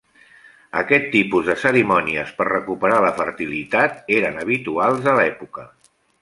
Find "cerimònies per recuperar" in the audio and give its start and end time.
1.63-2.97